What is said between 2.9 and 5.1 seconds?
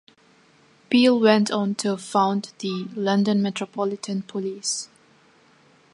London Metropolitan Police.